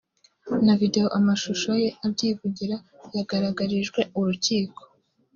[0.65, 2.75] na video (amashusho) ye abyivugira
[3.15, 4.81] yagaragarijwe urukiko